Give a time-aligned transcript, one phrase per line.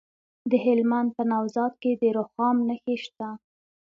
[0.51, 3.29] د هلمند په نوزاد کې د رخام نښې شته.